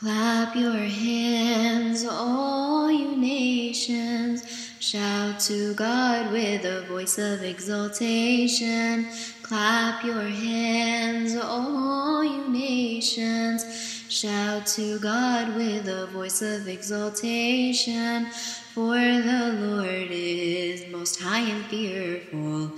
[0.00, 4.44] Clap your hands, all you nations.
[4.78, 9.08] Shout to God with a voice of exultation.
[9.42, 13.64] Clap your hands, all you nations.
[14.08, 18.26] Shout to God with a voice of exultation.
[18.74, 22.70] For the Lord is most high and fearful.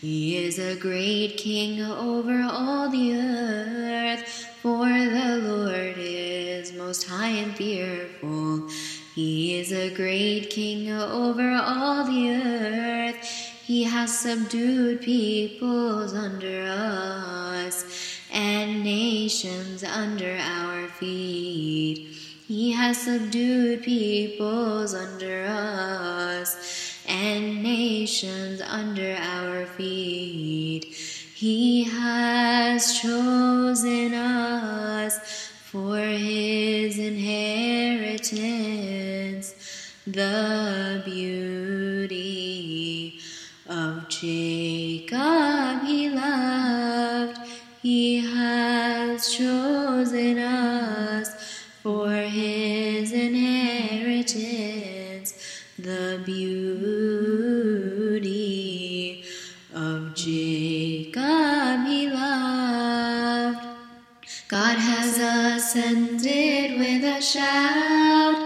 [0.00, 2.90] He is a great king over all
[9.14, 13.16] He is a great king over all the earth.
[13.64, 17.84] He has subdued peoples under us
[18.32, 22.08] and nations under our feet.
[22.46, 30.84] He has subdued peoples under us and nations under our feet.
[31.34, 35.18] He has chosen us
[35.70, 36.98] for his
[38.32, 39.54] inheritance,
[40.06, 42.08] the beauty
[43.68, 47.38] of Jacob he loved.
[47.82, 50.53] He has chosen us
[64.48, 68.36] God has ascended with a shout,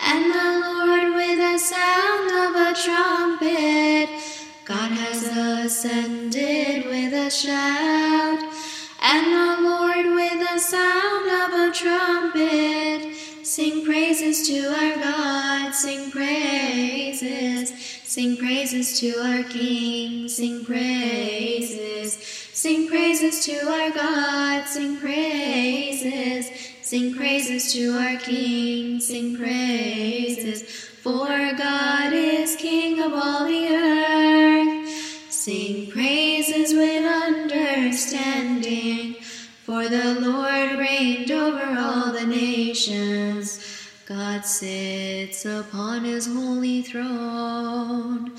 [0.00, 4.08] and the Lord with a sound of a trumpet.
[4.64, 8.40] God has ascended with a shout,
[9.02, 13.14] and the Lord with the sound of a trumpet.
[13.44, 17.68] Sing praises to our God, sing praises,
[18.02, 22.33] sing praises to our King, sing praises,
[22.64, 26.48] sing praises to our God, sing praises,
[26.80, 30.62] sing praises to our King, sing praises,
[31.02, 34.88] for God is King of all the earth.
[35.28, 39.16] Sing praises with understanding,
[39.66, 43.60] for the Lord reigned over all the nations.
[44.06, 48.32] God sits upon his holy throne.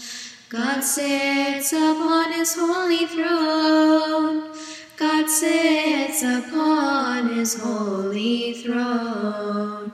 [0.55, 4.53] God sits upon his holy throne.
[4.95, 9.91] God sits upon his holy throne.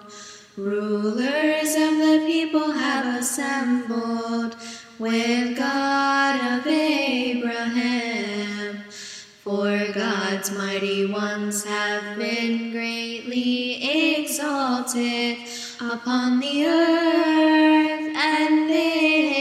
[0.55, 4.55] Rulers of the people have assembled
[4.99, 8.01] with God of Abraham.
[9.43, 15.39] For God's mighty ones have been greatly exalted
[15.79, 19.40] upon the earth, and they